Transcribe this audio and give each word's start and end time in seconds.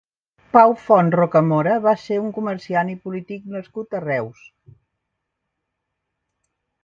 Pau 0.55 0.71
Font 0.85 1.09
Rocamora 1.15 1.73
va 1.83 1.93
ser 2.03 2.15
un 2.21 2.31
comerciant 2.37 2.89
i 2.93 2.97
polític 3.03 3.45
nascut 3.55 3.95
a 3.97 4.03
Reus. 4.05 4.41